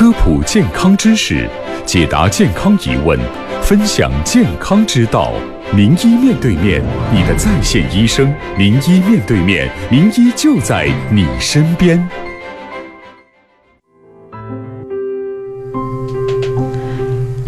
[0.00, 1.46] 科普健康知识，
[1.84, 3.20] 解答健康疑问，
[3.60, 5.34] 分享健康之道。
[5.74, 8.34] 名医面对面，你的在线医生。
[8.56, 12.29] 名医面对面，名医就在你身边。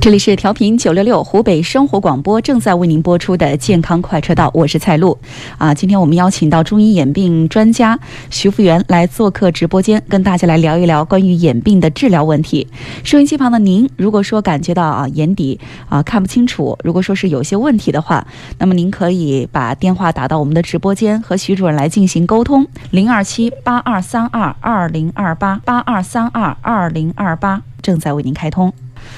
[0.00, 5.18] 这里是调频九六六湖北生活广播，正在为您播出的健康快车道，我是蔡璐。
[5.58, 12.66] 啊，今天我们邀请到中医眼病专家徐福元来做客直播间，跟大家来聊一聊关于眼病的治疗问题。
[13.04, 15.60] 收音机旁的您，如果说感觉到啊眼底
[15.90, 18.26] 啊看不清楚，如果说是有些问题的话，
[18.56, 22.66] 那么您可以把电话打到我们的直播间，和徐主任来进行沟通。
[22.90, 28.72] 零二七八二三二二零二八八二三二二零二八正在为您开通。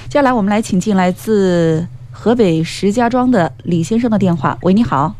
[0.08, 4.56] 接下来，我们来请进来自河北石家庄的李先生的电话。
[4.62, 5.14] 喂，你好。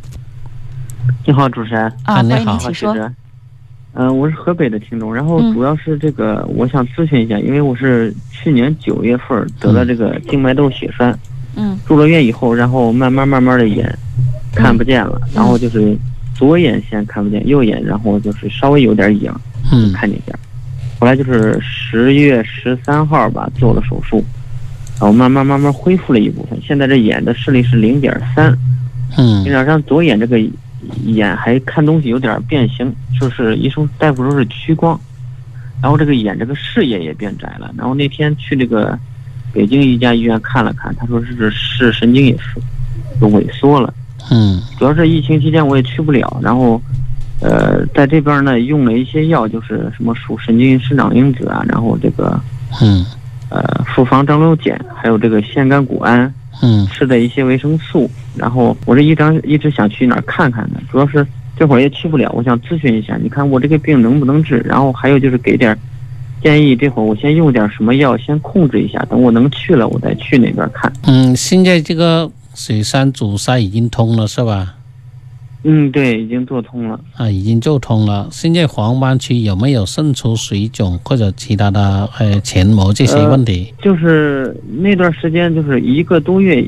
[1.26, 1.84] 你好，主持人。
[2.04, 2.94] 啊，欢迎您，请说。
[3.94, 11.18] 嗯，我是河北的听众，然后主要是这个，我想咨询一下，因为我是去年九月份得了这个静脉窦血栓，
[11.56, 13.94] 嗯，住了院以后，然后慢慢慢慢的眼
[14.54, 15.94] 看不见了，然后就是
[16.34, 19.30] 左眼先看不见，右眼然后就是稍微有点影，
[19.70, 20.34] 嗯，看见点，
[20.98, 24.24] 后来就是十月十三号吧做了手术。
[25.03, 28.56] 然后慢慢慢慢恢复了一部分，现在这眼的视力是零点三，
[29.19, 30.41] 嗯，加上左眼这个
[31.06, 34.97] 眼还看东西有点变形，就是医生大夫说是屈光，
[35.83, 37.69] 然后这个眼这个视野也变窄了。
[37.77, 38.97] 然后那天去这个
[39.53, 42.61] 北京一家医院看了看，他说是视神经也是
[43.20, 43.92] 都萎缩了，
[44.31, 46.81] 嗯，主要是疫情期间我也去不了，然后
[47.41, 52.41] 呃在这边呢用了一些药，就是什么属神经生长因子啊，然后这个
[52.81, 53.05] 嗯。
[53.55, 58.10] 呃，复方张六碱，还有这个腺苷谷胺，嗯，吃的一些维生素。
[58.36, 61.26] 然后我这一张一直想去哪儿看看呢，主要是
[61.56, 62.30] 这会儿也去不了。
[62.34, 64.58] 我想咨询一下，你看我这个病能不能治？
[64.66, 65.76] 然后还有就是给点
[66.42, 70.92] 建议，这会儿我先用点什么药先控制一下，等我能去了，我再去那边看。
[71.06, 74.74] 嗯，现在这个水山阻塞已经通了，是吧？
[75.64, 78.28] 嗯，对，已经做通了啊，已经做通了。
[78.32, 83.72] 现在黄斑区有没有渗出水肿或者其他的呃前膜这些问题？
[83.81, 86.64] 就是那段时间，就是一个多月，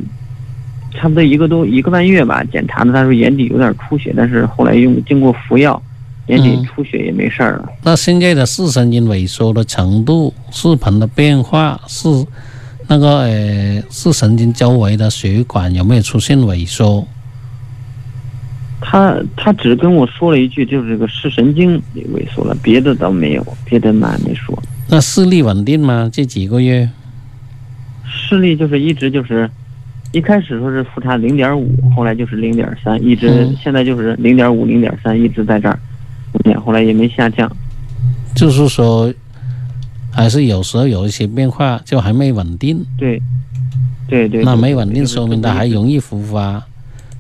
[0.92, 5.82] 差不多一个多一个半月吧，检查的他说眼底有点出血，但是后来用经过服药，
[6.28, 7.68] 眼底出血也没事儿了。
[7.82, 12.08] 那现在的视神经萎缩的程度、视盆的变化是
[12.86, 17.04] 那个呃视神经周围的血管有没有出现萎缩？
[18.86, 21.80] 他他只跟我说了一句，就是这个视神经
[22.12, 24.56] 萎缩了，别的倒没有，别的嘛没说。
[24.90, 26.10] 那视力稳定吗？
[26.12, 26.86] 这几个月？
[28.06, 29.50] 视力就是一直就是，
[30.12, 35.78] 一开始说是复查零点五，后来就是零点三，一直现在就是零点五、零点三，一直在这儿，
[36.60, 37.50] 后来也没下降。
[38.34, 39.12] 就是说，
[40.10, 42.84] 还是有时候有一些变化，就还没稳定。
[42.98, 43.20] 对，
[44.06, 44.44] 对对。
[44.44, 46.62] 那没稳定，说明它还容易复发。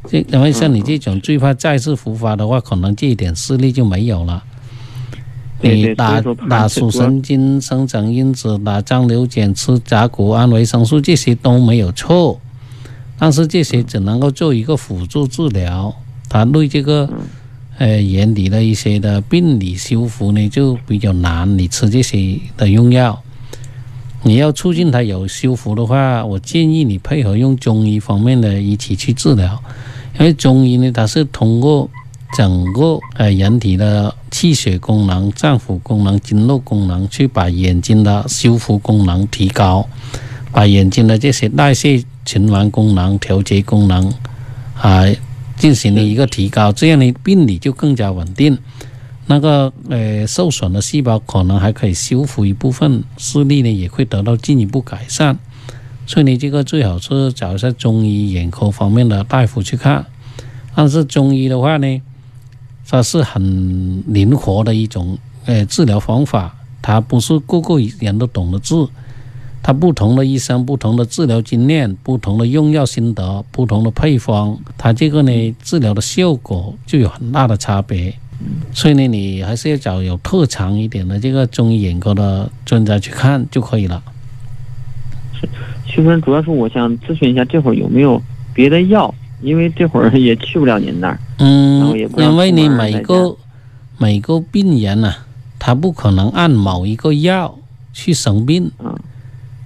[0.08, 4.42] 这因为像你这种最怕再次复发的话，可能这一点视力就没有了。
[5.60, 6.20] 你打
[6.50, 12.38] 打属神经生长因子、打张瘤碱、吃甲钴胺维生素这些都没有错，
[13.18, 15.94] 但是这些只能够做一个辅助治疗，
[16.28, 17.08] 它对这个
[17.78, 21.56] 呃眼底的一些的病理修复呢就比较难。
[21.56, 23.22] 你吃这些的用药，
[24.26, 29.62] 你要促进它有修复的话，我建议你配合用中医方面的一起去治疗。
[30.18, 31.90] 因为中医呢，它是通过
[32.34, 39.86] 整个呃人体的气血功能、脏腑功能、经络功能，去把眼睛的修复功能提高，
[40.50, 44.10] 把眼睛的这些代谢循环功能、调节功能
[44.80, 45.04] 啊
[45.58, 48.56] 进行了一个提高，这样呢病理就更加稳定。
[49.26, 55.38] 那个呃受损的细胞可能还可以修复一部分，视力呢也会得到进一步改善。
[56.06, 60.04] 所以你这个最好是找一下中医眼科方面的大夫去看，
[60.74, 62.02] 但是中医的话呢，
[62.86, 68.74] 它是很灵活的一种呃治疗方法，它不是个个人都懂得治，
[69.62, 78.14] 它不同的医生、不同的治疗经验、不同的用药心得、不同的配方，它这个呢治疗的效果就有很大的差别。
[78.72, 84.02] 所以呢，你还是要找有特长一点的这个中医眼科的专家去看就可以了。
[85.86, 88.20] 其实主要是我想咨询一下，这会儿有没有
[88.52, 89.14] 别的药？
[89.42, 91.18] 因为这会儿也去不了您那儿。
[91.38, 93.36] 嗯，因为你每个
[93.98, 95.14] 每个病人呢，
[95.58, 97.58] 他不可能按某一个药
[97.92, 98.70] 去生病。
[98.78, 98.98] 嗯。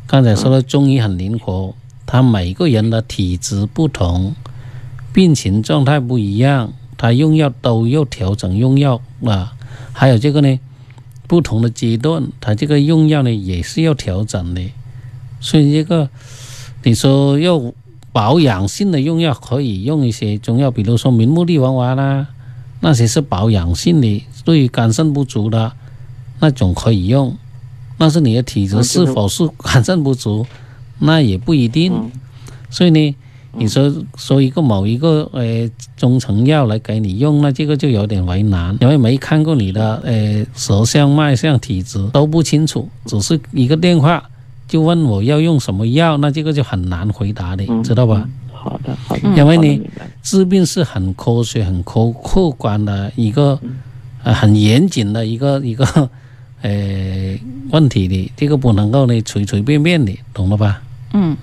[0.06, 1.74] 刚才说的中医很灵活，
[2.06, 4.34] 他每个人的体质不同，
[5.12, 9.54] 病情状态不一样，他用药都要调整用药啊。
[9.92, 10.60] 还有这个呢，
[11.26, 14.60] 不同的阶段，它这个用药呢也是要调整的。
[15.40, 16.10] 所以这个
[16.82, 17.72] 你说要
[18.12, 22.26] 保养性的用药，可以用一些中药，比如说明目地黄丸啦，
[22.80, 25.72] 那些是保养性的，对于肝肾不足的
[26.40, 27.36] 那种可以用。
[27.96, 30.46] 但是你的体质是否是肝肾不足，
[30.98, 32.10] 那也不一定。
[32.68, 33.16] 所以呢。
[33.52, 44.22] 你说说一个某一个呃中成药来给你用，那这个就有点为难，因为没看过你的呃舌象、脉象、体质都不清楚，只是一个电话
[44.68, 48.28] 就问我要用什么药，那这个就很难回答的，知道吧？
[48.52, 49.22] 好的，好的。
[49.36, 49.80] 因为呢，
[50.22, 53.58] 治病是很科学、很客客观的一个
[54.22, 55.84] 呃很严谨的一个一个
[56.60, 57.38] 呃
[57.70, 60.82] 问题的，这个不能够呢随随便便的，懂了吧？
[61.12, 61.36] 嗯，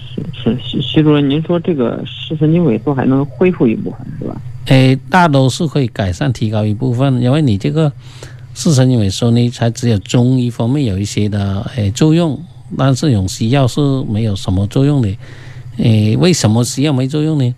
[0.44, 4.40] 是是，徐主任，您说这个视神经萎缩还能恢复一部分是吧？
[4.66, 7.92] 诶，大多数可以改善、提高一部分，因为你这个
[8.54, 12.40] 视神经萎缩呢，才只有中医方面有一些的诶作用，
[12.78, 15.10] 但是用西药是没有什么作用的。
[15.78, 17.56] 诶，为什么西药没作用呢？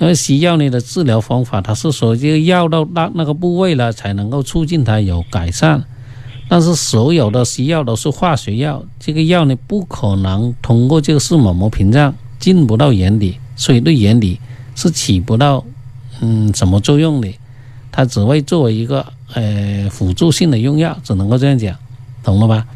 [0.00, 5.84] 因为西药呢的治疗方法，它是说这个药到那那个部位了，才能够促进它有改善。
[6.46, 14.38] 但是所有的西药都是化学药，这个药呢不可能通过这个视网膜屏障进不到眼底，所以对眼底
[14.74, 15.64] 是起不到
[16.20, 17.28] 嗯什么作用的，
[17.90, 21.74] 它只会作为一个呃辅助性的用药，只能够这样讲，
[22.22, 22.66] 懂了吧？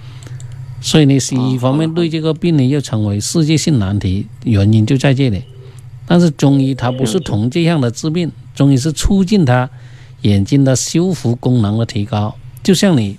[0.81, 5.43] 所以呢，西医方面对这个病呢又称为世界性难题，原因就在这里。
[6.07, 9.69] 但是中医它不是同这样的治病，中医是促进它
[10.23, 13.19] 眼睛的修复功能的提高，就像你。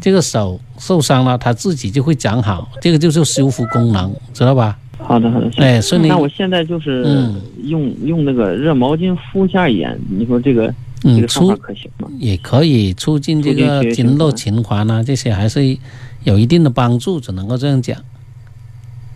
[0.00, 4.78] 这个手受伤了，它自己就会长好，这个就是修复功能，知道吧？
[4.98, 5.50] 好的，好的。
[5.58, 7.30] 哎，所以那我现在就是
[7.64, 10.72] 用用那个热毛巾敷一下眼，你说这个
[11.02, 12.08] 这个方法可行吗？
[12.18, 15.76] 也可以促进这个经络循环啊，这些还是
[16.22, 17.98] 有一定的帮助，只能够这样讲。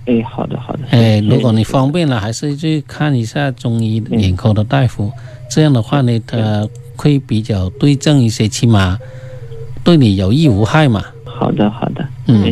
[0.06, 0.80] 哎，好的，好的。
[0.90, 5.10] 哎，如果你方便了，还是去看一下中医眼科的大夫，
[5.50, 8.98] 这样的话呢，他会比较对症一些，起码。
[9.88, 11.02] 对你有益无害嘛？
[11.24, 12.44] 好的，好的，嗯，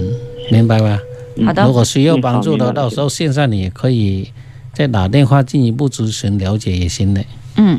[0.50, 0.98] 明白吧？
[1.44, 1.66] 好的。
[1.66, 4.32] 如果需要帮助的，到时候线上你也可以
[4.72, 7.22] 再打电话进一步咨询了解也行的。
[7.56, 7.78] 嗯，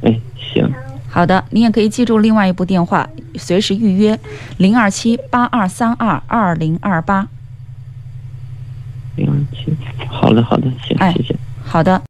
[0.00, 0.18] 哎，
[0.54, 0.72] 行。
[1.10, 4.18] 好的，你也可以记住另外一部电话，随时预约
[4.56, 7.28] 零二七八二三二二零二八。
[9.16, 9.76] 零二七，
[10.08, 11.36] 好的，好的，行，谢谢。
[11.62, 12.00] 好的。